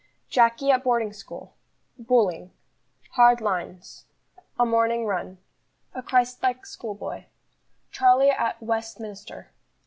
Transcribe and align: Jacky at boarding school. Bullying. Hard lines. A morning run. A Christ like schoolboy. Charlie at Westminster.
Jacky 0.31 0.71
at 0.71 0.83
boarding 0.83 1.13
school. 1.13 1.53
Bullying. 1.95 2.49
Hard 3.11 3.39
lines. 3.39 4.05
A 4.57 4.65
morning 4.65 5.05
run. 5.05 5.37
A 5.93 6.01
Christ 6.01 6.41
like 6.41 6.65
schoolboy. 6.65 7.25
Charlie 7.91 8.31
at 8.31 8.59
Westminster. 8.63 9.51